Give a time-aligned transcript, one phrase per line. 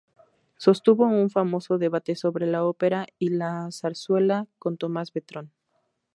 [0.57, 5.51] Sostuvo un famoso debate sobre la ópera y la zarzuela con Tomás Bretón.